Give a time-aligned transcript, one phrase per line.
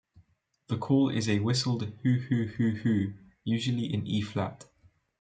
[0.65, 3.13] The call is a whistled "hoo-hoo-hoo-hoo",
[3.43, 4.65] usually in E flat.